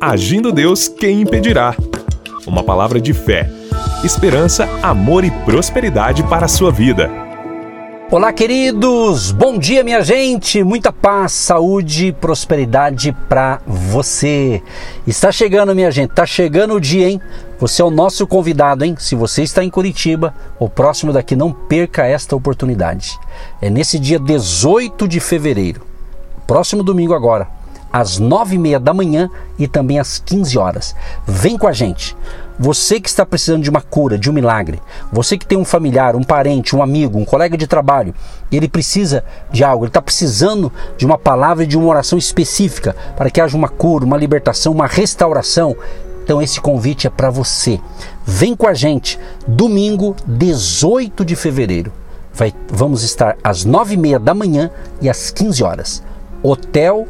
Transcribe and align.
Agindo 0.00 0.52
Deus, 0.52 0.86
quem 0.86 1.22
impedirá? 1.22 1.74
Uma 2.46 2.62
palavra 2.62 3.00
de 3.00 3.12
fé, 3.12 3.50
esperança, 4.04 4.68
amor 4.80 5.24
e 5.24 5.30
prosperidade 5.44 6.22
para 6.22 6.44
a 6.44 6.48
sua 6.48 6.70
vida. 6.70 7.10
Olá, 8.08 8.32
queridos! 8.32 9.32
Bom 9.32 9.58
dia, 9.58 9.82
minha 9.82 10.00
gente! 10.00 10.62
Muita 10.62 10.92
paz, 10.92 11.32
saúde 11.32 12.06
e 12.06 12.12
prosperidade 12.12 13.10
para 13.28 13.60
você. 13.66 14.62
Está 15.04 15.32
chegando, 15.32 15.74
minha 15.74 15.90
gente, 15.90 16.10
está 16.10 16.24
chegando 16.24 16.74
o 16.74 16.80
dia, 16.80 17.10
hein? 17.10 17.20
Você 17.58 17.82
é 17.82 17.84
o 17.84 17.90
nosso 17.90 18.24
convidado, 18.24 18.84
hein? 18.84 18.94
Se 19.00 19.16
você 19.16 19.42
está 19.42 19.64
em 19.64 19.68
Curitiba, 19.68 20.32
o 20.60 20.68
próximo 20.68 21.12
daqui, 21.12 21.34
não 21.34 21.52
perca 21.52 22.06
esta 22.06 22.36
oportunidade. 22.36 23.18
É 23.60 23.68
nesse 23.68 23.98
dia 23.98 24.20
18 24.20 25.08
de 25.08 25.18
fevereiro, 25.18 25.82
próximo 26.46 26.84
domingo 26.84 27.14
agora, 27.14 27.57
às 27.92 28.18
nove 28.18 28.56
e 28.56 28.58
meia 28.58 28.78
da 28.78 28.92
manhã 28.94 29.30
e 29.58 29.66
também 29.66 29.98
às 29.98 30.18
15 30.18 30.58
horas. 30.58 30.94
Vem 31.26 31.56
com 31.56 31.66
a 31.66 31.72
gente. 31.72 32.16
Você 32.58 33.00
que 33.00 33.08
está 33.08 33.24
precisando 33.24 33.62
de 33.62 33.70
uma 33.70 33.80
cura, 33.80 34.18
de 34.18 34.28
um 34.28 34.32
milagre, 34.32 34.82
você 35.12 35.38
que 35.38 35.46
tem 35.46 35.56
um 35.56 35.64
familiar, 35.64 36.16
um 36.16 36.24
parente, 36.24 36.74
um 36.74 36.82
amigo, 36.82 37.16
um 37.16 37.24
colega 37.24 37.56
de 37.56 37.68
trabalho, 37.68 38.12
ele 38.50 38.68
precisa 38.68 39.24
de 39.52 39.62
algo, 39.62 39.84
ele 39.84 39.90
está 39.90 40.02
precisando 40.02 40.72
de 40.96 41.06
uma 41.06 41.16
palavra 41.16 41.62
e 41.62 41.66
de 41.68 41.78
uma 41.78 41.86
oração 41.86 42.18
específica 42.18 42.96
para 43.16 43.30
que 43.30 43.40
haja 43.40 43.56
uma 43.56 43.68
cura, 43.68 44.04
uma 44.04 44.16
libertação, 44.16 44.72
uma 44.72 44.88
restauração. 44.88 45.76
Então 46.24 46.42
esse 46.42 46.60
convite 46.60 47.06
é 47.06 47.10
para 47.10 47.30
você. 47.30 47.78
Vem 48.24 48.56
com 48.56 48.66
a 48.66 48.74
gente, 48.74 49.20
domingo 49.46 50.16
18 50.26 51.24
de 51.24 51.36
fevereiro. 51.36 51.92
Vai, 52.34 52.52
vamos 52.68 53.04
estar 53.04 53.36
às 53.42 53.64
nove 53.64 53.94
e 53.94 53.96
meia 53.96 54.18
da 54.18 54.34
manhã 54.34 54.68
e 55.00 55.08
às 55.08 55.30
15 55.30 55.62
horas. 55.62 56.02
Hotel 56.42 57.06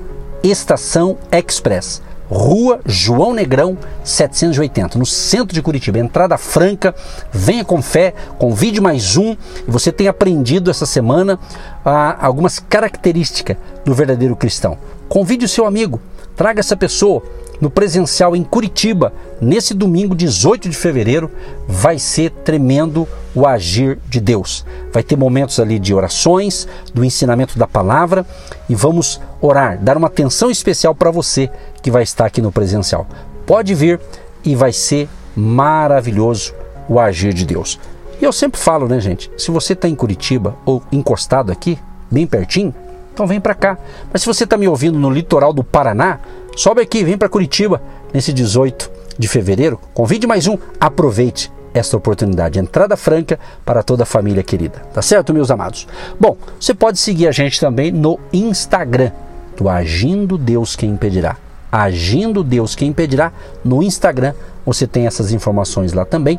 Estação 0.50 1.16
Express. 1.30 2.02
Rua 2.30 2.80
João 2.84 3.32
Negrão 3.32 3.78
780, 4.04 4.98
no 4.98 5.06
centro 5.06 5.54
de 5.54 5.62
Curitiba, 5.62 5.98
entrada 5.98 6.36
franca. 6.36 6.94
Venha 7.32 7.64
com 7.64 7.80
fé, 7.80 8.12
convide 8.38 8.80
mais 8.80 9.16
um 9.16 9.34
você 9.66 9.90
tem 9.90 10.08
aprendido 10.08 10.70
essa 10.70 10.84
semana 10.84 11.38
ah, 11.84 12.18
algumas 12.20 12.58
características 12.58 13.56
do 13.84 13.94
verdadeiro 13.94 14.36
cristão. 14.36 14.76
Convide 15.08 15.46
o 15.46 15.48
seu 15.48 15.64
amigo, 15.64 16.00
traga 16.36 16.60
essa 16.60 16.76
pessoa 16.76 17.22
no 17.60 17.70
presencial 17.70 18.36
em 18.36 18.44
Curitiba, 18.44 19.12
nesse 19.40 19.74
domingo 19.74 20.14
18 20.14 20.68
de 20.68 20.76
fevereiro, 20.76 21.30
vai 21.66 21.98
ser 21.98 22.30
tremendo 22.30 23.08
o 23.38 23.46
agir 23.46 23.98
de 24.08 24.20
Deus. 24.20 24.64
Vai 24.92 25.02
ter 25.02 25.16
momentos 25.16 25.60
ali 25.60 25.78
de 25.78 25.94
orações, 25.94 26.66
do 26.92 27.04
ensinamento 27.04 27.58
da 27.58 27.66
palavra 27.66 28.26
e 28.68 28.74
vamos 28.74 29.20
orar, 29.40 29.78
dar 29.80 29.96
uma 29.96 30.08
atenção 30.08 30.50
especial 30.50 30.94
para 30.94 31.10
você 31.10 31.50
que 31.82 31.90
vai 31.90 32.02
estar 32.02 32.26
aqui 32.26 32.42
no 32.42 32.50
presencial. 32.50 33.06
Pode 33.46 33.74
vir 33.74 34.00
e 34.44 34.56
vai 34.56 34.72
ser 34.72 35.08
maravilhoso 35.36 36.52
o 36.88 36.98
agir 36.98 37.32
de 37.32 37.46
Deus. 37.46 37.78
E 38.20 38.24
eu 38.24 38.32
sempre 38.32 38.60
falo, 38.60 38.88
né, 38.88 38.98
gente? 38.98 39.30
Se 39.36 39.50
você 39.50 39.74
está 39.74 39.88
em 39.88 39.94
Curitiba 39.94 40.56
ou 40.64 40.82
encostado 40.90 41.52
aqui, 41.52 41.78
bem 42.10 42.26
pertinho, 42.26 42.74
então 43.14 43.26
vem 43.26 43.40
para 43.40 43.54
cá. 43.54 43.78
Mas 44.12 44.22
se 44.22 44.26
você 44.26 44.42
está 44.42 44.56
me 44.56 44.66
ouvindo 44.66 44.98
no 44.98 45.10
litoral 45.10 45.52
do 45.52 45.62
Paraná, 45.62 46.18
Sobe 46.58 46.82
aqui, 46.82 47.04
vem 47.04 47.16
para 47.16 47.28
Curitiba 47.28 47.80
nesse 48.12 48.32
18 48.32 48.90
de 49.16 49.28
fevereiro. 49.28 49.78
Convide 49.94 50.26
mais 50.26 50.48
um, 50.48 50.58
aproveite 50.80 51.52
esta 51.74 51.96
oportunidade. 51.96 52.58
Entrada 52.58 52.96
franca 52.96 53.38
para 53.64 53.82
toda 53.82 54.02
a 54.02 54.06
família 54.06 54.42
querida. 54.42 54.80
Tá 54.92 55.02
certo, 55.02 55.32
meus 55.32 55.50
amados? 55.50 55.86
Bom, 56.18 56.36
você 56.58 56.74
pode 56.74 56.98
seguir 56.98 57.28
a 57.28 57.32
gente 57.32 57.60
também 57.60 57.90
no 57.90 58.18
Instagram 58.32 59.10
do 59.56 59.68
Agindo 59.68 60.38
Deus 60.38 60.76
Quem 60.76 60.90
Impedirá. 60.90 61.36
Agindo 61.70 62.42
Deus 62.42 62.74
Quem 62.74 62.88
Impedirá 62.88 63.32
no 63.64 63.82
Instagram. 63.82 64.34
Você 64.64 64.86
tem 64.86 65.06
essas 65.06 65.32
informações 65.32 65.92
lá 65.92 66.04
também. 66.04 66.38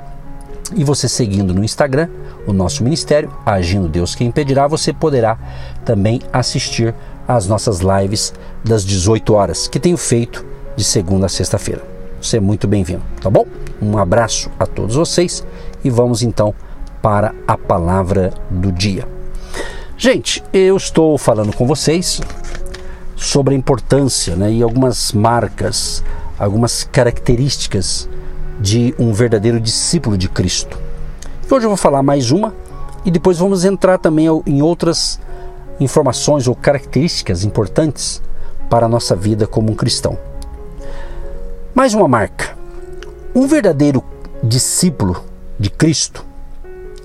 E 0.76 0.84
você 0.84 1.10
seguindo 1.10 1.54
no 1.54 1.64
Instagram 1.64 2.10
o 2.46 2.54
nosso 2.54 2.84
ministério, 2.84 3.32
Agindo 3.46 3.88
Deus 3.88 4.16
Quem 4.16 4.28
Impedirá, 4.28 4.68
você 4.68 4.94
poderá 4.94 5.38
também 5.84 6.22
assistir 6.32 6.94
às 7.28 7.48
nossas 7.48 7.80
lives 7.80 8.34
das 8.64 8.84
18 8.86 9.34
horas, 9.34 9.68
que 9.68 9.80
tenho 9.80 9.98
feito 9.98 10.46
de 10.76 10.84
segunda 10.84 11.26
a 11.26 11.30
sexta-feira. 11.30 11.99
Você 12.22 12.36
é 12.36 12.40
muito 12.40 12.68
bem-vindo, 12.68 13.02
tá 13.22 13.30
bom? 13.30 13.46
Um 13.82 13.98
abraço 13.98 14.52
a 14.60 14.66
todos 14.66 14.96
vocês 14.96 15.46
e 15.84 15.90
vamos 15.90 16.22
então 16.22 16.54
para 17.02 17.34
a 17.48 17.58
palavra 17.58 18.34
do 18.50 18.74
dia. 18.74 19.08
Gente, 19.98 20.44
eu 20.52 20.76
estou 20.76 21.18
falando 21.18 21.56
com 21.56 21.66
vocês 21.66 22.20
sobre 23.16 23.56
a 23.56 23.58
importância 23.58 24.36
né, 24.36 24.52
e 24.52 24.62
algumas 24.62 25.14
marcas, 25.14 26.04
algumas 26.38 26.84
características 26.84 28.10
de 28.60 28.94
um 29.00 29.14
verdadeiro 29.14 29.60
discípulo 29.60 30.18
de 30.18 30.28
Cristo. 30.28 30.78
Hoje 31.50 31.66
eu 31.66 31.70
vou 31.70 31.78
falar 31.78 32.04
mais 32.04 32.32
uma 32.32 32.54
e 33.06 33.12
depois 33.12 33.38
vamos 33.38 33.64
entrar 33.64 33.98
também 33.98 34.28
em 34.46 34.62
outras 34.62 35.22
informações 35.80 36.50
ou 36.50 36.56
características 36.56 37.46
importantes 37.46 38.22
para 38.70 38.88
a 38.88 38.90
nossa 38.90 39.16
vida 39.16 39.48
como 39.48 39.72
um 39.72 39.76
cristão. 39.76 40.18
Mais 41.80 41.94
uma 41.94 42.10
marca. 42.10 42.58
Um 43.34 43.48
verdadeiro 43.48 44.04
discípulo 44.44 45.24
de 45.58 45.70
Cristo, 45.70 46.26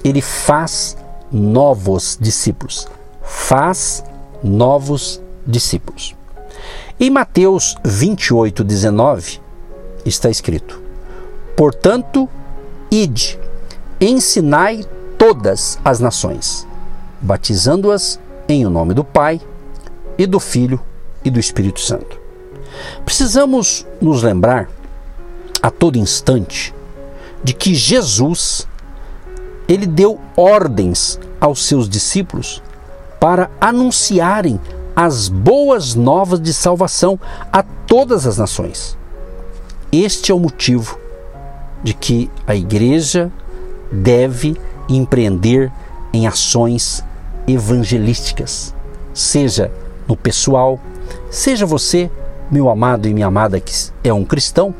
ele 0.03 0.21
faz 0.21 0.97
novos 1.31 2.19
discípulos. 2.21 2.89
Faz 3.23 4.03
novos 4.43 5.23
discípulos. 5.47 6.17
Em 6.99 7.09
Mateus 7.09 7.77
28, 7.85 8.65
19, 8.65 9.41
está 10.05 10.29
escrito: 10.29 10.83
Portanto, 11.57 12.29
ide, 12.91 13.39
ensinai 14.01 14.85
todas 15.17 15.79
as 15.85 16.01
nações, 16.01 16.67
batizando-as 17.21 18.19
em 18.49 18.67
o 18.67 18.71
nome 18.71 18.93
do 18.93 19.05
Pai 19.05 19.41
e 20.19 20.27
do 20.27 20.41
Filho 20.41 20.81
e 21.25 21.31
do 21.31 21.39
Espírito 21.39 21.79
Santo. 21.79 22.24
Precisamos 23.05 23.87
nos 24.01 24.23
lembrar 24.23 24.69
a 25.63 25.71
todo 25.71 25.99
instante 25.99 26.75
de 27.43 27.53
que 27.53 27.75
Jesus 27.75 28.67
ele 29.67 29.87
deu 29.87 30.21
ordens 30.37 31.19
aos 31.41 31.65
seus 31.65 31.89
discípulos 31.89 32.63
para 33.19 33.51
anunciarem 33.61 34.61
as 34.95 35.29
boas 35.29 35.95
novas 35.95 36.41
de 36.41 36.53
salvação 36.53 37.19
a 37.53 37.63
todas 37.63 38.27
as 38.27 38.39
nações. 38.39 38.97
Este 39.91 40.31
é 40.31 40.35
o 40.35 40.39
motivo 40.39 40.99
de 41.83 41.95
que 41.95 42.31
a 42.47 42.55
igreja 42.55 43.33
deve 43.91 44.57
empreender 44.89 45.73
em 46.13 46.27
ações 46.27 47.03
evangelísticas, 47.47 48.75
seja 49.13 49.71
no 50.07 50.17
pessoal, 50.17 50.79
seja 51.31 51.67
você, 51.67 52.11
meu 52.55 52.71
amado 52.71 53.09
e 53.09 53.13
minha 53.13 53.27
amada 53.27 53.59
que 53.59 53.73
é 54.05 54.13
um 54.13 54.25
cristão, 54.25 54.73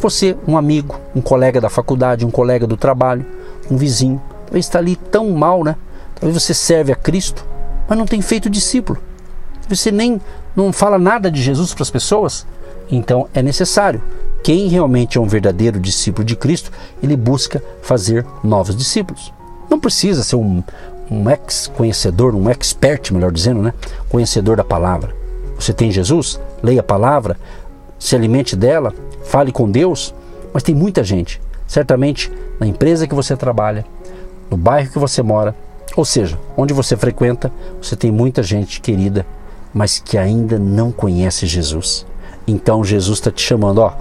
você, 0.00 0.34
um 0.48 0.56
amigo, 0.56 0.98
um 1.14 1.20
colega 1.20 1.60
da 1.60 1.68
faculdade, 1.68 2.24
um 2.24 2.30
colega 2.30 2.66
do 2.66 2.78
trabalho, 2.78 3.26
um 3.70 3.76
vizinho, 3.76 4.20
talvez 4.46 4.64
está 4.64 4.78
ali 4.78 4.96
tão 4.96 5.30
mal, 5.32 5.62
né? 5.62 5.76
Talvez 6.14 6.42
você 6.42 6.54
serve 6.54 6.92
a 6.92 6.96
Cristo, 6.96 7.44
mas 7.86 7.98
não 7.98 8.06
tem 8.06 8.22
feito 8.22 8.48
discípulo. 8.48 8.98
Você 9.68 9.90
nem 9.90 10.18
não 10.56 10.72
fala 10.72 10.98
nada 10.98 11.30
de 11.30 11.42
Jesus 11.42 11.74
para 11.74 11.82
as 11.82 11.90
pessoas. 11.90 12.46
Então 12.90 13.28
é 13.34 13.42
necessário. 13.42 14.02
Quem 14.42 14.68
realmente 14.68 15.18
é 15.18 15.20
um 15.20 15.26
verdadeiro 15.26 15.78
discípulo 15.78 16.24
de 16.24 16.36
Cristo, 16.36 16.72
ele 17.02 17.16
busca 17.16 17.62
fazer 17.82 18.24
novos 18.42 18.74
discípulos. 18.74 19.30
Não 19.68 19.78
precisa 19.78 20.22
ser 20.22 20.36
um, 20.36 20.62
um 21.10 21.28
ex-conhecedor, 21.28 22.34
um 22.34 22.48
expert, 22.48 23.12
melhor 23.12 23.30
dizendo, 23.30 23.60
né? 23.60 23.74
Conhecedor 24.08 24.56
da 24.56 24.64
palavra. 24.64 25.23
Você 25.64 25.72
tem 25.72 25.90
Jesus? 25.90 26.38
Leia 26.62 26.80
a 26.80 26.84
palavra, 26.84 27.38
se 27.98 28.14
alimente 28.14 28.54
dela, 28.54 28.92
fale 29.24 29.50
com 29.50 29.70
Deus. 29.70 30.14
Mas 30.52 30.62
tem 30.62 30.74
muita 30.74 31.02
gente, 31.02 31.40
certamente 31.66 32.30
na 32.60 32.66
empresa 32.66 33.06
que 33.06 33.14
você 33.14 33.34
trabalha, 33.34 33.82
no 34.50 34.58
bairro 34.58 34.90
que 34.90 34.98
você 34.98 35.22
mora, 35.22 35.56
ou 35.96 36.04
seja, 36.04 36.38
onde 36.54 36.74
você 36.74 36.98
frequenta, 36.98 37.50
você 37.80 37.96
tem 37.96 38.12
muita 38.12 38.42
gente 38.42 38.78
querida, 38.78 39.24
mas 39.72 39.98
que 39.98 40.18
ainda 40.18 40.58
não 40.58 40.92
conhece 40.92 41.46
Jesus. 41.46 42.04
Então 42.46 42.84
Jesus 42.84 43.20
está 43.20 43.30
te 43.30 43.40
chamando, 43.40 43.78
ó. 43.78 43.94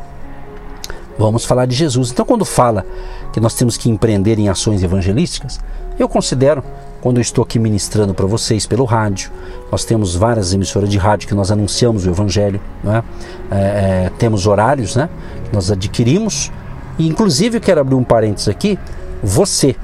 Vamos 1.17 1.45
falar 1.45 1.65
de 1.65 1.75
Jesus. 1.75 2.11
Então, 2.11 2.25
quando 2.25 2.43
fala 2.43 2.85
que 3.31 3.39
nós 3.39 3.53
temos 3.53 3.77
que 3.77 3.89
empreender 3.89 4.37
em 4.37 4.49
ações 4.49 4.83
evangelísticas, 4.83 5.61
eu 5.97 6.09
considero 6.09 6.61
quando 7.03 7.17
eu 7.17 7.21
estou 7.21 7.43
aqui 7.43 7.59
ministrando 7.59 8.13
para 8.13 8.25
vocês 8.25 8.65
pelo 8.65 8.85
rádio. 8.85 9.29
Nós 9.69 9.83
temos 9.83 10.15
várias 10.15 10.53
emissoras 10.53 10.87
de 10.87 10.97
rádio 10.97 11.27
que 11.27 11.35
nós 11.35 11.51
anunciamos 11.51 12.05
o 12.05 12.09
Evangelho, 12.09 12.61
né? 12.81 13.03
é, 13.51 13.57
é, 13.57 14.11
temos 14.17 14.47
horários 14.47 14.95
né? 14.95 15.09
que 15.43 15.53
nós 15.53 15.69
adquirimos. 15.69 16.49
E 16.97 17.05
inclusive 17.05 17.57
eu 17.57 17.61
quero 17.61 17.81
abrir 17.81 17.95
um 17.95 18.05
parênteses 18.05 18.47
aqui. 18.47 18.79
Você, 19.21 19.75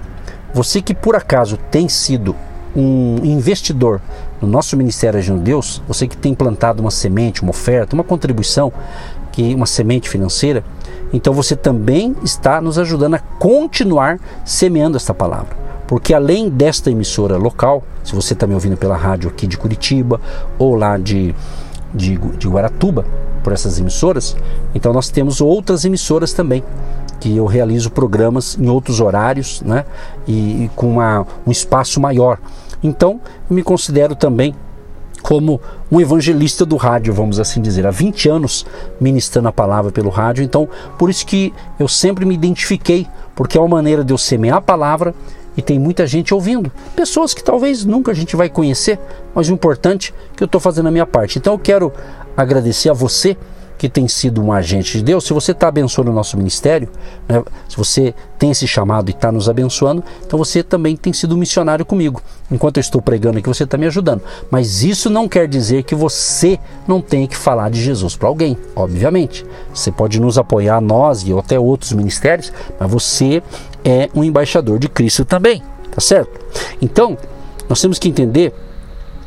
você 0.54 0.81
que 0.81 0.95
por 0.95 1.13
acaso 1.13 1.57
tem 1.69 1.89
sido 1.89 2.33
um 2.74 3.18
investidor 3.25 4.00
no 4.42 4.48
nosso 4.48 4.77
Ministério 4.77 5.21
de 5.21 5.30
Deus, 5.33 5.83
você 5.86 6.07
que 6.07 6.16
tem 6.16 6.33
plantado 6.33 6.81
uma 6.81 6.92
semente, 6.92 7.42
uma 7.42 7.50
oferta, 7.50 7.98
uma 7.98 8.04
contribuição 8.04 8.71
que 9.33 9.54
uma 9.54 9.66
semente 9.66 10.07
financeira, 10.07 10.63
então 11.12 11.33
você 11.33 11.54
também 11.54 12.16
está 12.24 12.62
nos 12.62 12.80
ajudando 12.80 13.16
a 13.16 13.19
continuar 13.19 14.18
semeando 14.45 14.95
esta 14.95 15.13
palavra. 15.13 15.69
Porque 15.90 16.14
além 16.14 16.50
desta 16.50 16.92
emissora 16.92 17.36
local, 17.36 17.84
se 18.04 18.14
você 18.14 18.34
está 18.34 18.46
me 18.46 18.54
ouvindo 18.54 18.78
pela 18.78 18.96
rádio 18.96 19.28
aqui 19.28 19.48
de 19.48 19.58
Curitiba 19.58 20.22
ou 20.60 20.76
lá 20.76 21.00
de, 21.00 21.34
de, 21.92 22.16
de 22.16 22.48
Guaratuba, 22.48 23.04
por 23.44 23.54
essas 23.54 23.80
emissoras, 23.80 24.38
então 24.76 24.94
nós 24.94 25.10
temos 25.10 25.42
outras 25.42 25.86
emissoras 25.86 26.32
também 26.32 26.64
que 27.20 27.36
eu 27.36 27.48
realizo 27.48 27.90
programas 27.90 28.56
em 28.60 28.70
outros 28.70 29.02
horários, 29.02 29.64
né? 29.64 29.84
E, 30.28 30.66
e 30.66 30.72
com 30.76 30.92
uma, 30.92 31.26
um 31.48 31.50
espaço 31.50 32.00
maior. 32.00 32.38
Então, 32.84 33.20
me 33.50 33.64
considero 33.64 34.14
também 34.14 34.54
como 35.24 35.60
um 35.92 36.00
evangelista 36.00 36.68
do 36.68 36.76
rádio, 36.76 37.12
vamos 37.16 37.40
assim 37.40 37.64
dizer. 37.64 37.88
Há 37.88 37.92
20 37.92 38.30
anos 38.30 38.64
ministrando 39.02 39.48
a 39.48 39.52
palavra 39.52 39.92
pelo 39.92 40.10
rádio, 40.10 40.44
então 40.44 40.70
por 41.00 41.10
isso 41.10 41.26
que 41.26 41.52
eu 41.80 41.88
sempre 41.88 42.26
me 42.26 42.36
identifiquei, 42.36 43.08
porque 43.36 43.58
é 43.58 43.62
uma 43.62 43.78
maneira 43.78 44.04
de 44.04 44.14
eu 44.14 44.20
semear 44.20 44.58
a 44.58 44.62
palavra 44.62 45.16
e 45.60 45.62
tem 45.62 45.78
muita 45.78 46.08
gente 46.08 46.34
ouvindo. 46.34 46.72
Pessoas 46.96 47.34
que 47.34 47.44
talvez 47.44 47.84
nunca 47.84 48.12
a 48.12 48.16
gente 48.16 48.34
vai 48.36 48.50
conhecer, 48.50 48.98
mas 49.36 49.50
o 49.50 49.54
importante 49.54 50.14
é 50.34 50.38
que 50.38 50.44
eu 50.44 50.46
estou 50.46 50.60
fazendo 50.60 50.88
a 50.88 50.92
minha 50.92 51.06
parte. 51.06 51.38
Então 51.38 51.54
eu 51.54 51.60
quero 51.60 51.92
agradecer 52.36 52.90
a 52.90 52.94
você 52.94 53.38
que 53.80 53.88
tem 53.88 54.10
sido 54.10 54.44
um 54.44 54.52
agente 54.52 54.98
de 54.98 55.04
Deus, 55.06 55.24
se 55.24 55.31
você 55.31 55.54
está 55.54 55.70
abençoando 55.70 56.12
o 56.12 56.14
nosso 56.14 56.36
ministério, 56.36 56.90
né, 57.30 57.42
se 57.70 57.78
você 57.78 58.14
tem 58.38 58.52
esse 58.52 58.68
chamado 58.68 59.10
e 59.10 59.12
está 59.12 59.31
nos 59.31 59.48
abençoando, 59.48 60.04
então 60.26 60.38
você 60.38 60.62
também 60.62 60.98
tem 60.98 61.14
sido 61.14 61.34
um 61.34 61.38
missionário 61.38 61.86
comigo. 61.86 62.22
Enquanto 62.52 62.76
eu 62.76 62.81
estou 62.81 63.02
pregando 63.02 63.40
aqui, 63.40 63.48
você 63.48 63.64
está 63.64 63.78
me 63.78 63.86
ajudando. 63.86 64.22
Mas 64.52 64.84
isso 64.84 65.10
não 65.10 65.30
quer 65.30 65.48
dizer 65.48 65.84
que 65.84 65.96
você 65.96 66.60
não 66.86 67.00
tenha 67.00 67.26
que 67.26 67.38
falar 67.38 67.72
de 67.72 67.81
Jesus 67.81 68.18
para 68.18 68.28
alguém, 68.28 68.58
obviamente. 68.76 69.46
Você 69.74 69.94
pode 69.94 70.20
nos 70.20 70.38
apoiar, 70.38 70.81
nós 70.81 71.24
e 71.24 71.31
até 71.31 71.58
outros 71.58 71.94
ministérios, 71.94 72.52
mas 72.78 72.92
você 72.92 73.42
é 73.86 74.10
um 74.14 74.26
embaixador 74.26 74.78
de 74.78 74.90
Cristo 74.90 75.24
também, 75.24 75.64
tá 75.90 76.02
certo? 76.02 76.38
Então, 76.81 77.18
nós 77.70 77.80
temos 77.80 77.98
que 77.98 78.10
entender 78.10 78.54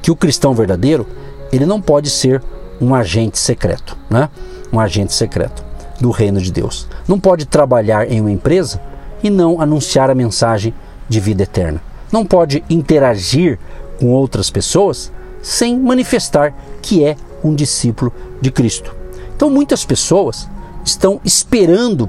que 0.03 0.11
o 0.11 0.17
cristão 0.17 0.53
verdadeiro, 0.53 1.07
ele 1.51 1.65
não 1.65 1.81
pode 1.81 2.11
ser 2.11 2.43
um 2.81 2.95
agente 2.95 3.39
secreto, 3.39 3.97
né? 4.11 4.29
Um 4.73 4.81
agente 4.81 5.13
secreto 5.13 5.65
do 6.01 6.11
reino 6.11 6.41
de 6.41 6.51
Deus. 6.51 6.89
Não 7.07 7.19
pode 7.19 7.47
trabalhar 7.47 8.11
em 8.11 8.21
uma 8.21 8.31
empresa 8.31 8.81
e 9.23 9.31
não 9.31 9.61
anunciar 9.61 10.11
a 10.11 10.15
mensagem 10.15 10.75
de 11.09 11.21
vida 11.21 11.45
eterna. 11.45 11.81
Não 12.11 12.27
pode 12.27 12.65
interagir 12.69 13.59
com 13.99 14.11
outras 14.11 14.51
pessoas 14.51 15.13
sem 15.41 15.79
manifestar 15.79 16.55
que 16.81 17.05
é 17.05 17.17
um 17.43 17.55
discípulo 17.55 18.13
de 18.41 18.51
Cristo. 18.51 18.95
Então 19.37 19.51
muitas 19.51 19.85
pessoas 19.85 20.49
estão 20.85 21.21
esperando 21.25 22.09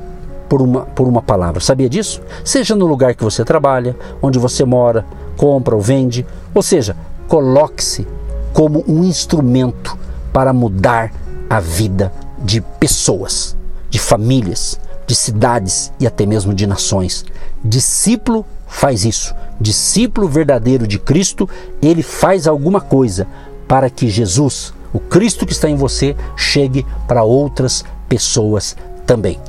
por 0.50 0.62
uma, 0.62 0.82
por 0.82 1.08
uma 1.08 1.22
palavra. 1.22 1.60
Sabia 1.60 1.90
disso? 1.90 2.22
Seja 2.44 2.76
no 2.76 2.86
lugar 2.86 3.16
que 3.16 3.24
você 3.24 3.44
trabalha, 3.44 3.96
onde 4.22 4.38
você 4.38 4.64
mora, 4.66 5.06
compra 5.36 5.76
ou 5.76 5.82
vende, 5.82 6.26
ou 6.54 6.62
seja, 6.62 6.96
coloque-se 7.28 8.08
como 8.54 8.84
um 8.88 9.04
instrumento 9.04 9.98
para 10.34 10.52
mudar 10.52 11.14
a 11.50 11.60
vida 11.60 12.12
de 12.40 12.60
pessoas, 12.60 13.56
de 13.90 14.00
famílias, 14.00 14.80
de 15.06 15.16
cidades 15.16 15.94
e 16.00 16.08
até 16.08 16.26
mesmo 16.26 16.54
de 16.54 16.66
nações. 16.66 17.24
Discípulo 17.64 18.46
faz 18.68 19.06
isso. 19.06 19.34
Discípulo 19.62 20.28
verdadeiro 20.28 20.88
de 20.88 20.98
Cristo, 20.98 21.48
ele 21.82 22.02
faz 22.02 22.48
alguma 22.48 22.82
coisa 22.82 23.28
para 23.68 23.90
que 23.90 24.10
Jesus, 24.10 24.74
o 24.92 25.00
Cristo 25.00 25.46
que 25.46 25.54
está 25.54 25.70
em 25.70 25.76
você, 25.76 26.16
chegue 26.36 26.86
para 27.08 27.24
outras 27.24 27.86
pessoas 28.10 28.76
também. 29.06 29.40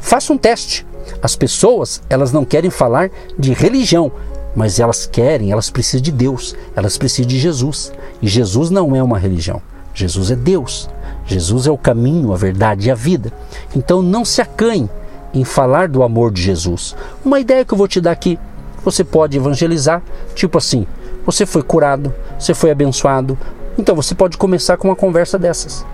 Faça 0.00 0.32
um 0.32 0.38
teste. 0.38 0.86
As 1.22 1.36
pessoas, 1.36 2.02
elas 2.08 2.32
não 2.32 2.44
querem 2.44 2.70
falar 2.70 3.10
de 3.38 3.52
religião, 3.52 4.10
mas 4.54 4.80
elas 4.80 5.06
querem, 5.06 5.52
elas 5.52 5.70
precisam 5.70 6.02
de 6.02 6.12
Deus, 6.12 6.56
elas 6.74 6.96
precisam 6.96 7.28
de 7.28 7.38
Jesus. 7.38 7.92
E 8.20 8.28
Jesus 8.28 8.70
não 8.70 8.96
é 8.96 9.02
uma 9.02 9.18
religião. 9.18 9.62
Jesus 9.94 10.30
é 10.30 10.36
Deus. 10.36 10.88
Jesus 11.26 11.66
é 11.66 11.70
o 11.70 11.78
caminho, 11.78 12.32
a 12.32 12.36
verdade 12.36 12.88
e 12.88 12.90
a 12.90 12.94
vida. 12.94 13.32
Então 13.74 14.02
não 14.02 14.24
se 14.24 14.40
acanhe 14.40 14.88
em 15.32 15.44
falar 15.44 15.88
do 15.88 16.02
amor 16.02 16.30
de 16.30 16.42
Jesus. 16.42 16.94
Uma 17.24 17.40
ideia 17.40 17.64
que 17.64 17.72
eu 17.72 17.78
vou 17.78 17.88
te 17.88 18.00
dar 18.00 18.12
aqui, 18.12 18.38
você 18.84 19.04
pode 19.04 19.36
evangelizar, 19.36 20.02
tipo 20.34 20.58
assim, 20.58 20.86
você 21.24 21.46
foi 21.46 21.62
curado, 21.62 22.12
você 22.38 22.52
foi 22.52 22.70
abençoado, 22.70 23.38
então 23.78 23.94
você 23.94 24.14
pode 24.14 24.36
começar 24.36 24.76
com 24.76 24.88
uma 24.88 24.96
conversa 24.96 25.38
dessas. 25.38 25.86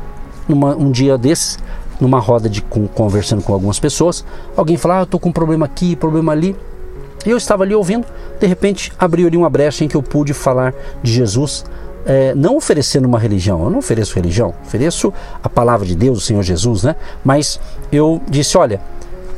Numa, 0.48 0.74
um 0.74 0.90
dia 0.90 1.18
desses, 1.18 1.58
numa 2.00 2.18
roda 2.18 2.48
de 2.48 2.62
com, 2.62 2.88
conversando 2.88 3.42
com 3.42 3.52
algumas 3.52 3.78
pessoas, 3.78 4.24
alguém 4.56 4.76
fala, 4.76 4.96
ah, 4.96 5.00
eu 5.00 5.04
estou 5.04 5.20
com 5.20 5.28
um 5.28 5.32
problema 5.32 5.66
aqui, 5.66 5.94
problema 5.94 6.32
ali. 6.32 6.56
E 7.26 7.30
eu 7.30 7.36
estava 7.36 7.64
ali 7.64 7.74
ouvindo, 7.74 8.06
de 8.40 8.46
repente 8.46 8.92
abriu 8.98 9.26
ali 9.26 9.36
uma 9.36 9.50
brecha 9.50 9.84
em 9.84 9.88
que 9.88 9.96
eu 9.96 10.02
pude 10.02 10.32
falar 10.32 10.72
de 11.02 11.12
Jesus 11.12 11.64
é, 12.06 12.34
não 12.34 12.56
oferecendo 12.56 13.06
uma 13.06 13.18
religião, 13.18 13.62
eu 13.64 13.70
não 13.70 13.78
ofereço 13.78 14.14
religião, 14.14 14.54
ofereço 14.64 15.12
a 15.42 15.48
palavra 15.48 15.86
de 15.86 15.94
Deus, 15.94 16.18
o 16.18 16.20
Senhor 16.20 16.42
Jesus, 16.42 16.82
né? 16.82 16.96
Mas 17.24 17.60
eu 17.92 18.20
disse: 18.28 18.56
Olha, 18.56 18.80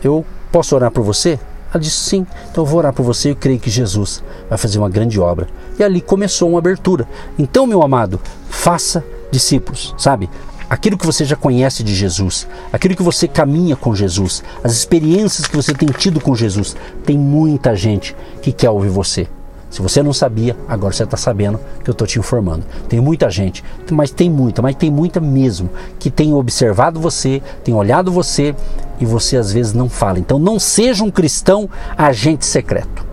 eu 0.02 0.24
posso 0.52 0.74
orar 0.74 0.90
por 0.90 1.02
você? 1.02 1.38
Ela 1.72 1.80
disse 1.80 1.96
sim, 1.96 2.26
então 2.50 2.64
eu 2.64 2.66
vou 2.66 2.78
orar 2.78 2.92
por 2.92 3.04
você 3.04 3.30
e 3.30 3.34
creio 3.34 3.58
que 3.58 3.70
Jesus 3.70 4.22
vai 4.48 4.58
fazer 4.58 4.78
uma 4.78 4.88
grande 4.88 5.20
obra. 5.20 5.46
E 5.78 5.84
ali 5.84 6.00
começou 6.00 6.48
uma 6.48 6.58
abertura. 6.58 7.06
Então, 7.38 7.64
meu 7.64 7.80
amado, 7.82 8.20
faça 8.48 9.04
discípulos, 9.30 9.94
sabe? 9.96 10.28
Aquilo 10.68 10.98
que 10.98 11.06
você 11.06 11.24
já 11.24 11.36
conhece 11.36 11.82
de 11.82 11.94
Jesus, 11.94 12.46
aquilo 12.72 12.96
que 12.96 13.02
você 13.02 13.26
caminha 13.26 13.76
com 13.76 13.94
Jesus, 13.94 14.42
as 14.62 14.72
experiências 14.72 15.46
que 15.46 15.56
você 15.56 15.72
tem 15.72 15.88
tido 15.88 16.20
com 16.20 16.34
Jesus, 16.34 16.76
tem 17.04 17.16
muita 17.16 17.74
gente 17.74 18.16
que 18.42 18.52
quer 18.52 18.70
ouvir 18.70 18.90
você. 18.90 19.28
Se 19.70 19.80
você 19.80 20.02
não 20.02 20.12
sabia, 20.12 20.56
agora 20.66 20.92
você 20.92 21.04
está 21.04 21.16
sabendo 21.16 21.60
que 21.84 21.88
eu 21.88 21.92
estou 21.92 22.06
te 22.06 22.18
informando. 22.18 22.66
Tem 22.88 23.00
muita 23.00 23.30
gente, 23.30 23.62
mas 23.92 24.10
tem 24.10 24.28
muita, 24.28 24.60
mas 24.60 24.74
tem 24.74 24.90
muita 24.90 25.20
mesmo, 25.20 25.70
que 25.98 26.10
tem 26.10 26.34
observado 26.34 26.98
você, 26.98 27.40
tem 27.62 27.72
olhado 27.72 28.10
você 28.10 28.54
e 29.00 29.06
você 29.06 29.36
às 29.36 29.52
vezes 29.52 29.72
não 29.72 29.88
fala. 29.88 30.18
Então 30.18 30.40
não 30.40 30.58
seja 30.58 31.04
um 31.04 31.10
cristão 31.10 31.70
agente 31.96 32.44
secreto, 32.44 33.06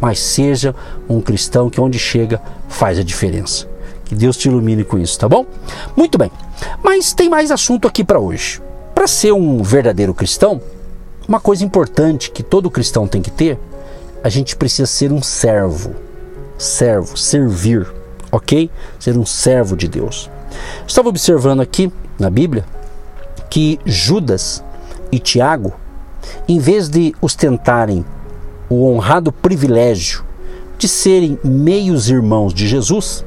mas 0.00 0.18
seja 0.18 0.74
um 1.08 1.20
cristão 1.20 1.70
que 1.70 1.80
onde 1.80 2.00
chega 2.00 2.42
faz 2.68 2.98
a 2.98 3.04
diferença. 3.04 3.68
Que 4.04 4.16
Deus 4.16 4.36
te 4.36 4.48
ilumine 4.48 4.82
com 4.82 4.98
isso, 4.98 5.16
tá 5.16 5.28
bom? 5.28 5.46
Muito 5.96 6.18
bem, 6.18 6.32
mas 6.82 7.12
tem 7.12 7.30
mais 7.30 7.52
assunto 7.52 7.86
aqui 7.86 8.02
para 8.02 8.18
hoje. 8.18 8.60
Para 8.92 9.06
ser 9.06 9.32
um 9.32 9.62
verdadeiro 9.62 10.12
cristão, 10.12 10.60
uma 11.28 11.38
coisa 11.38 11.64
importante 11.64 12.30
que 12.30 12.42
todo 12.42 12.70
cristão 12.70 13.06
tem 13.06 13.22
que 13.22 13.30
ter 13.30 13.58
a 14.22 14.28
gente 14.28 14.56
precisa 14.56 14.86
ser 14.86 15.12
um 15.12 15.22
servo. 15.22 15.94
Servo, 16.56 17.16
servir, 17.16 17.86
ok? 18.30 18.70
Ser 18.98 19.16
um 19.16 19.26
servo 19.26 19.76
de 19.76 19.88
Deus. 19.88 20.30
Estava 20.86 21.08
observando 21.08 21.60
aqui 21.60 21.92
na 22.18 22.30
Bíblia 22.30 22.64
que 23.50 23.80
Judas 23.84 24.62
e 25.10 25.18
Tiago, 25.18 25.72
em 26.48 26.58
vez 26.58 26.88
de 26.88 27.14
ostentarem 27.20 28.04
o 28.68 28.86
honrado 28.86 29.32
privilégio 29.32 30.24
de 30.78 30.88
serem 30.88 31.38
meios 31.42 32.08
irmãos 32.08 32.54
de 32.54 32.66
Jesus, 32.66 33.24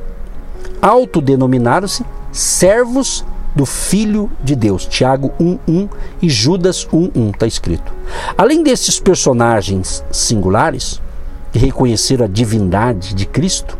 autodenominaram-se 0.81 2.05
servos 2.31 3.23
do 3.55 3.65
Filho 3.65 4.29
de 4.43 4.55
Deus. 4.55 4.85
Tiago 4.85 5.31
1:1 5.39 5.89
e 6.21 6.29
Judas 6.29 6.85
1:1 6.91 7.31
está 7.31 7.47
escrito. 7.47 7.93
Além 8.37 8.61
desses 8.61 8.99
personagens 8.99 10.03
singulares 10.11 11.01
que 11.51 11.59
reconheceram 11.59 12.25
a 12.25 12.27
divindade 12.27 13.13
de 13.13 13.25
Cristo 13.25 13.77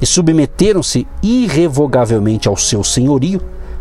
e 0.00 0.06
submeteram-se 0.06 1.06
irrevogavelmente 1.22 2.48
ao 2.48 2.56
seu 2.56 2.82
senhorio, 2.82 3.40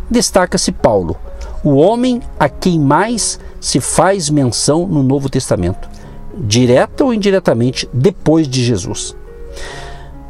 destaca-se 0.09 0.71
Paulo, 0.71 1.15
o 1.63 1.75
homem 1.75 2.21
a 2.39 2.47
quem 2.47 2.79
mais 2.79 3.39
se 3.59 3.79
faz 3.79 4.29
menção 4.29 4.85
no 4.87 5.01
Novo 5.01 5.29
Testamento, 5.29 5.89
direta 6.37 7.03
ou 7.03 7.13
indiretamente 7.13 7.89
depois 7.93 8.47
de 8.47 8.63
Jesus. 8.63 9.15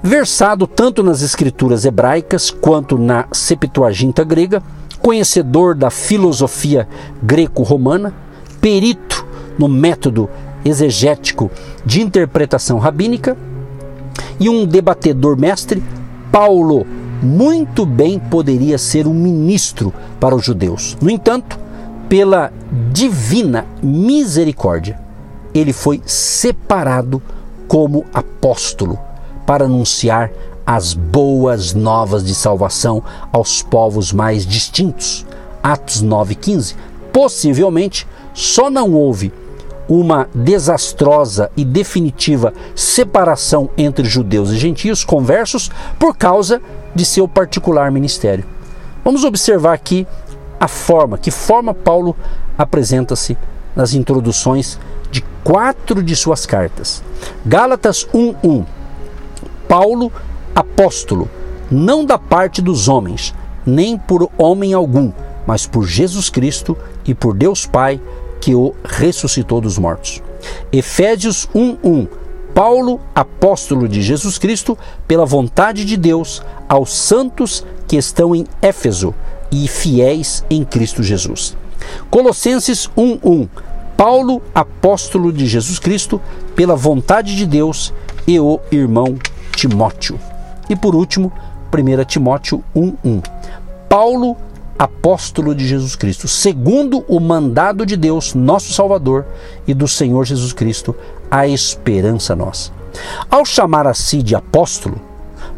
Versado 0.04 0.66
tanto 0.66 1.04
nas 1.04 1.22
escrituras 1.22 1.86
hebraicas 1.86 2.50
quanto 2.50 2.98
na 2.98 3.28
Septuaginta 3.32 4.24
grega, 4.24 4.64
conhecedor 5.02 5.76
da 5.76 5.90
filosofia 5.90 6.88
greco-romana, 7.22 8.14
perito 8.60 9.26
no 9.58 9.68
método 9.68 10.30
exegético 10.64 11.52
de 11.86 12.02
interpretação 12.02 12.78
rabínica 12.78 13.36
e 14.40 14.50
um 14.50 14.66
debatedor 14.66 15.38
mestre, 15.38 15.84
Paulo 16.32 16.86
muito 17.22 17.86
bem 17.86 18.18
poderia 18.18 18.78
ser 18.78 19.08
um 19.08 19.14
ministro 19.14 19.94
para 20.20 20.36
os 20.36 20.44
judeus. 20.44 20.98
No 21.02 21.10
entanto, 21.10 21.60
pela 22.10 22.52
divina 22.92 23.66
misericórdia, 23.82 25.00
ele 25.54 25.74
foi 25.74 26.02
separado 26.06 27.22
como 27.68 28.06
apóstolo 28.14 28.98
para 29.46 29.66
anunciar 29.66 30.32
as 30.74 30.94
boas 30.94 31.74
novas 31.74 32.24
de 32.24 32.34
salvação 32.34 33.04
aos 33.30 33.62
povos 33.62 34.14
mais 34.14 34.46
distintos. 34.46 35.26
Atos 35.62 36.02
9,15. 36.02 36.76
possivelmente 37.12 38.08
só 38.34 38.70
não 38.70 38.94
houve 38.94 39.34
uma 39.90 40.30
desastrosa 40.34 41.52
e 41.58 41.66
definitiva 41.66 42.54
separação 42.74 43.70
entre 43.78 44.06
judeus 44.08 44.50
e 44.50 44.58
gentios 44.58 45.04
conversos 45.04 45.70
por 46.00 46.16
causa 46.16 46.62
de 46.96 47.04
seu 47.04 47.28
particular 47.28 47.92
ministério. 47.92 48.46
Vamos 49.04 49.26
observar 49.26 49.74
aqui 49.74 50.08
a 50.58 50.70
forma, 50.70 51.18
que 51.18 51.32
forma 51.32 51.74
Paulo 51.74 52.16
apresenta-se 52.58 53.38
nas 53.76 53.94
introduções 53.94 54.80
de 55.12 55.22
quatro 55.44 56.02
de 56.02 56.16
suas 56.16 56.46
cartas. 56.46 57.04
Gálatas 57.46 58.08
1:1. 58.14 58.66
Paulo, 59.68 60.12
apóstolo, 60.56 61.30
não 61.70 62.06
da 62.06 62.18
parte 62.18 62.62
dos 62.62 62.88
homens, 62.88 63.34
nem 63.66 63.98
por 63.98 64.30
homem 64.38 64.74
algum, 64.74 65.12
mas 65.46 65.66
por 65.66 65.86
Jesus 65.86 66.30
Cristo 66.30 66.78
e 67.06 67.14
por 67.14 67.36
Deus 67.36 67.66
Pai, 67.66 68.00
que 68.40 68.56
o 68.56 68.74
ressuscitou 68.84 69.62
dos 69.62 69.78
mortos. 69.78 70.22
Efésios 70.72 71.48
1:1. 71.54 72.08
Paulo, 72.54 73.00
apóstolo 73.16 73.88
de 73.88 74.02
Jesus 74.02 74.38
Cristo, 74.38 74.78
pela 75.08 75.26
vontade 75.26 75.86
de 75.86 75.96
Deus, 75.96 76.42
aos 76.68 76.92
santos 76.92 77.66
que 77.88 77.96
estão 77.96 78.36
em 78.36 78.46
Éfeso 78.62 79.14
e 79.52 79.68
fiéis 79.68 80.44
em 80.50 80.64
Cristo 80.66 81.02
Jesus. 81.02 81.56
Colossenses 82.10 82.90
1:1. 82.98 83.48
Paulo, 83.96 84.42
apóstolo 84.54 85.32
de 85.32 85.46
Jesus 85.46 85.78
Cristo, 85.78 86.20
pela 86.56 86.76
vontade 86.76 87.36
de 87.36 87.46
Deus, 87.46 87.94
e 88.28 88.40
o 88.40 88.60
irmão 88.72 89.18
Timóteo. 89.56 90.20
E 90.72 90.76
por 90.76 90.96
último, 90.96 91.34
1 91.70 92.06
Timóteo 92.06 92.64
1:1. 92.74 93.22
Paulo, 93.90 94.38
apóstolo 94.80 95.54
de 95.54 95.68
Jesus 95.68 95.98
Cristo, 95.98 96.30
segundo 96.30 97.04
o 97.10 97.20
mandado 97.20 97.86
de 97.86 97.98
Deus, 97.98 98.34
nosso 98.34 98.72
Salvador, 98.72 99.26
e 99.68 99.74
do 99.74 99.86
Senhor 99.86 100.26
Jesus 100.26 100.54
Cristo, 100.54 100.96
a 101.30 101.46
esperança 101.46 102.38
nossa. 102.38 102.72
Ao 103.30 103.44
chamar 103.44 103.86
a 103.86 103.94
si 103.94 104.24
de 104.24 104.34
apóstolo, 104.34 104.96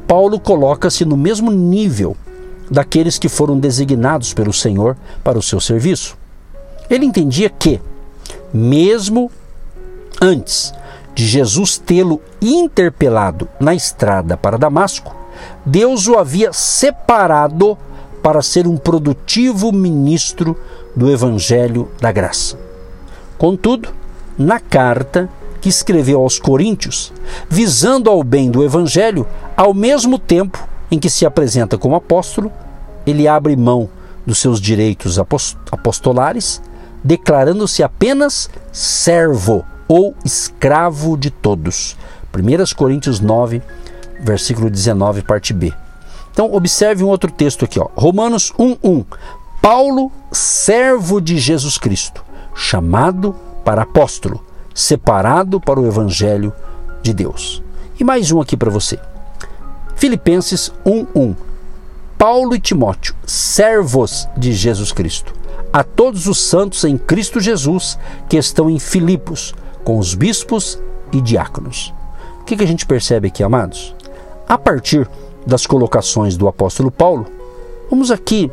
Paulo 0.07 0.39
coloca-se 0.39 1.05
no 1.05 1.15
mesmo 1.15 1.51
nível 1.51 2.17
daqueles 2.71 3.19
que 3.19 3.29
foram 3.29 3.59
designados 3.59 4.33
pelo 4.33 4.51
Senhor 4.51 4.97
para 5.23 5.37
o 5.37 5.43
seu 5.43 5.59
serviço. 5.59 6.17
Ele 6.89 7.05
entendia 7.05 7.51
que, 7.51 7.79
mesmo 8.51 9.29
antes 10.19 10.73
de 11.13 11.25
Jesus 11.25 11.77
tê-lo 11.77 12.21
interpelado 12.41 13.47
na 13.59 13.73
estrada 13.73 14.35
para 14.35 14.57
Damasco, 14.57 15.15
Deus 15.65 16.07
o 16.07 16.17
havia 16.17 16.51
separado 16.53 17.77
para 18.21 18.41
ser 18.41 18.67
um 18.67 18.77
produtivo 18.77 19.71
ministro 19.71 20.57
do 20.95 21.11
Evangelho 21.11 21.89
da 21.99 22.11
Graça. 22.11 22.57
Contudo, 23.37 23.89
na 24.37 24.59
carta 24.59 25.29
que 25.59 25.69
escreveu 25.69 26.21
aos 26.21 26.39
Coríntios, 26.39 27.13
visando 27.49 28.09
ao 28.09 28.23
bem 28.23 28.49
do 28.49 28.63
Evangelho, 28.63 29.27
ao 29.55 29.73
mesmo 29.73 30.17
tempo 30.17 30.67
em 30.89 30.99
que 30.99 31.09
se 31.09 31.25
apresenta 31.25 31.77
como 31.77 31.95
apóstolo, 31.95 32.51
ele 33.05 33.27
abre 33.27 33.55
mão 33.55 33.89
dos 34.25 34.39
seus 34.39 34.61
direitos 34.61 35.19
apostolares, 35.19 36.61
declarando-se 37.03 37.83
apenas 37.83 38.49
servo 38.71 39.65
ou 39.87 40.15
escravo 40.23 41.17
de 41.17 41.29
todos. 41.29 41.97
1 42.33 42.75
Coríntios 42.75 43.19
9, 43.19 43.61
versículo 44.19 44.69
19, 44.69 45.21
parte 45.21 45.53
B. 45.53 45.73
Então, 46.31 46.53
observe 46.53 47.03
um 47.03 47.07
outro 47.07 47.31
texto 47.31 47.65
aqui, 47.65 47.79
ó. 47.79 47.87
Romanos 47.95 48.51
1:1. 48.57 49.05
Paulo, 49.61 50.11
servo 50.31 51.21
de 51.21 51.37
Jesus 51.37 51.77
Cristo, 51.77 52.23
chamado 52.55 53.35
para 53.63 53.83
apóstolo, 53.83 54.43
separado 54.73 55.61
para 55.61 55.79
o 55.79 55.85
evangelho 55.85 56.51
de 57.01 57.13
Deus. 57.13 57.61
E 57.99 58.03
mais 58.03 58.31
um 58.31 58.41
aqui 58.41 58.57
para 58.57 58.71
você. 58.71 58.99
Filipenses 59.95 60.71
1:1. 60.85 61.35
Paulo 62.17 62.55
e 62.55 62.59
Timóteo, 62.59 63.15
servos 63.25 64.27
de 64.35 64.53
Jesus 64.53 64.91
Cristo, 64.91 65.33
a 65.71 65.83
todos 65.83 66.27
os 66.27 66.39
santos 66.39 66.83
em 66.83 66.97
Cristo 66.97 67.39
Jesus 67.39 67.97
que 68.27 68.37
estão 68.37 68.69
em 68.69 68.79
Filipos, 68.79 69.53
com 69.83 69.97
os 69.97 70.13
bispos 70.13 70.79
e 71.11 71.21
diáconos. 71.21 71.93
O 72.41 72.43
que, 72.45 72.57
que 72.57 72.63
a 72.63 72.67
gente 72.67 72.85
percebe 72.85 73.27
aqui, 73.27 73.43
amados? 73.43 73.95
A 74.47 74.57
partir 74.57 75.07
das 75.45 75.65
colocações 75.65 76.35
do 76.35 76.47
apóstolo 76.47 76.91
Paulo, 76.91 77.25
vamos 77.89 78.11
aqui 78.11 78.51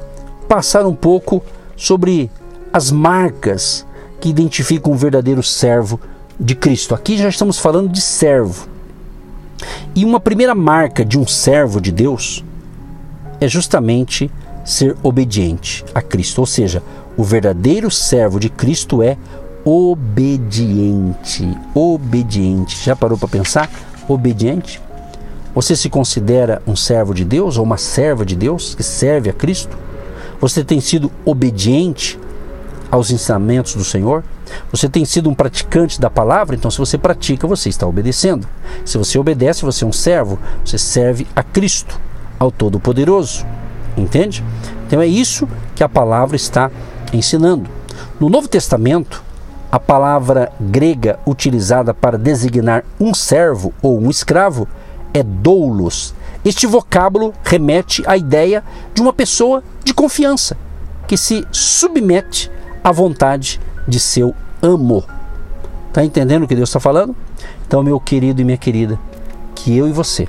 passar 0.48 0.86
um 0.86 0.94
pouco 0.94 1.42
sobre 1.76 2.30
as 2.72 2.90
marcas 2.90 3.86
que 4.20 4.28
identificam 4.28 4.92
um 4.92 4.96
verdadeiro 4.96 5.42
servo 5.42 6.00
de 6.38 6.54
Cristo. 6.54 6.94
Aqui 6.94 7.16
já 7.16 7.28
estamos 7.28 7.58
falando 7.58 7.88
de 7.88 8.00
servo. 8.00 8.68
E 9.94 10.04
uma 10.04 10.20
primeira 10.20 10.54
marca 10.54 11.04
de 11.04 11.18
um 11.18 11.26
servo 11.26 11.80
de 11.80 11.90
Deus 11.90 12.44
é 13.40 13.48
justamente 13.48 14.30
ser 14.64 14.96
obediente 15.02 15.84
a 15.94 16.00
Cristo. 16.00 16.40
Ou 16.40 16.46
seja, 16.46 16.82
o 17.16 17.24
verdadeiro 17.24 17.90
servo 17.90 18.38
de 18.38 18.48
Cristo 18.48 19.02
é 19.02 19.16
obediente. 19.64 21.56
Obediente. 21.74 22.82
Já 22.82 22.96
parou 22.96 23.18
para 23.18 23.28
pensar? 23.28 23.70
Obediente? 24.08 24.80
Você 25.54 25.74
se 25.74 25.88
considera 25.90 26.62
um 26.66 26.76
servo 26.76 27.12
de 27.12 27.24
Deus 27.24 27.56
ou 27.56 27.64
uma 27.64 27.76
serva 27.76 28.24
de 28.24 28.36
Deus 28.36 28.74
que 28.74 28.82
serve 28.82 29.28
a 29.30 29.32
Cristo? 29.32 29.76
Você 30.40 30.64
tem 30.64 30.80
sido 30.80 31.10
obediente 31.24 32.18
aos 32.90 33.10
ensinamentos 33.10 33.74
do 33.74 33.84
Senhor? 33.84 34.24
Você 34.72 34.88
tem 34.88 35.04
sido 35.04 35.28
um 35.28 35.34
praticante 35.34 36.00
da 36.00 36.08
palavra? 36.08 36.56
Então, 36.56 36.70
se 36.70 36.78
você 36.78 36.96
pratica, 36.96 37.46
você 37.46 37.68
está 37.68 37.86
obedecendo. 37.86 38.48
Se 38.84 38.96
você 38.96 39.18
obedece, 39.18 39.64
você 39.64 39.84
é 39.84 39.86
um 39.86 39.92
servo. 39.92 40.38
Você 40.64 40.78
serve 40.78 41.26
a 41.34 41.42
Cristo, 41.42 42.00
ao 42.38 42.50
Todo-Poderoso. 42.50 43.44
Entende? 43.96 44.42
Então, 44.86 45.00
é 45.00 45.06
isso 45.06 45.48
que 45.74 45.84
a 45.84 45.88
palavra 45.88 46.36
está 46.36 46.70
ensinando. 47.12 47.68
No 48.18 48.28
Novo 48.28 48.48
Testamento, 48.48 49.22
a 49.70 49.78
palavra 49.78 50.50
grega 50.60 51.18
utilizada 51.26 51.94
para 51.94 52.18
designar 52.18 52.84
um 52.98 53.14
servo 53.14 53.72
ou 53.80 54.00
um 54.00 54.10
escravo 54.10 54.66
é 55.14 55.22
doulos. 55.22 56.14
Este 56.44 56.66
vocábulo 56.66 57.32
remete 57.44 58.02
à 58.06 58.16
ideia 58.16 58.64
de 58.94 59.00
uma 59.00 59.12
pessoa 59.12 59.62
de 59.84 59.94
confiança 59.94 60.56
que 61.06 61.16
se 61.16 61.46
submete 61.52 62.50
à 62.82 62.90
vontade 62.90 63.60
de 63.86 64.00
seu 64.00 64.34
amo. 64.62 65.04
Está 65.88 66.04
entendendo 66.04 66.44
o 66.44 66.48
que 66.48 66.54
Deus 66.54 66.68
está 66.68 66.80
falando? 66.80 67.14
Então, 67.66 67.82
meu 67.82 68.00
querido 68.00 68.40
e 68.40 68.44
minha 68.44 68.56
querida, 68.56 68.98
que 69.54 69.76
eu 69.76 69.88
e 69.88 69.92
você 69.92 70.28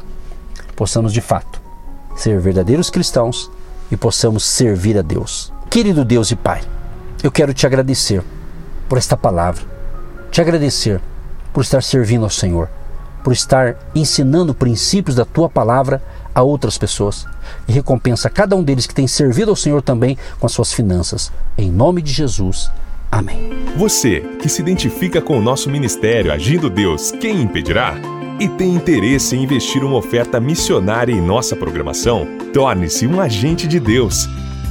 possamos 0.76 1.14
de 1.14 1.22
fato 1.22 1.62
ser 2.16 2.40
verdadeiros 2.40 2.90
cristãos 2.90 3.50
e 3.92 3.98
possamos 3.98 4.44
servir 4.44 4.98
a 4.98 5.02
Deus. 5.02 5.54
Querido 5.70 6.04
Deus 6.04 6.32
e 6.32 6.36
Pai, 6.36 6.62
eu 7.24 7.32
quero 7.32 7.54
te 7.54 7.66
agradecer 7.66 8.24
por 8.92 8.98
esta 8.98 9.16
palavra, 9.16 9.64
te 10.30 10.42
agradecer 10.42 11.00
por 11.54 11.62
estar 11.62 11.82
servindo 11.82 12.26
ao 12.26 12.30
Senhor 12.30 12.68
por 13.24 13.32
estar 13.32 13.78
ensinando 13.96 14.54
princípios 14.54 15.16
da 15.16 15.24
tua 15.24 15.48
palavra 15.48 16.04
a 16.36 16.42
outras 16.42 16.78
pessoas. 16.78 17.26
E 17.68 17.72
recompensa 17.72 18.30
cada 18.30 18.54
um 18.54 18.64
deles 18.64 18.86
que 18.86 18.94
tem 18.94 19.08
servido 19.08 19.52
ao 19.52 19.56
Senhor 19.56 19.82
também 19.82 20.18
com 20.40 20.46
as 20.46 20.52
suas 20.52 20.74
finanças. 20.74 21.32
Em 21.58 21.72
nome 21.72 22.02
de 22.02 22.12
Jesus. 22.12 22.70
Amém. 23.10 23.52
Você 23.78 24.22
que 24.42 24.50
se 24.50 24.62
identifica 24.62 25.22
com 25.22 25.38
o 25.38 25.42
nosso 25.42 25.70
ministério 25.70 26.34
Agindo 26.34 26.70
Deus, 26.70 27.12
quem 27.12 27.44
impedirá? 27.44 27.94
E 28.40 28.50
tem 28.50 28.74
interesse 28.74 29.38
em 29.38 29.44
investir 29.44 29.86
uma 29.86 29.98
oferta 29.98 30.40
missionária 30.40 31.14
em 31.14 31.22
nossa 31.22 31.56
programação? 31.56 32.28
Torne-se 32.52 33.08
um 33.08 33.22
agente 33.22 33.68
de 33.68 33.80
Deus 33.80 34.28